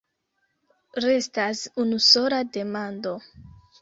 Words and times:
Restas 1.05 1.61
unusola 1.83 2.43
demando. 2.57 3.17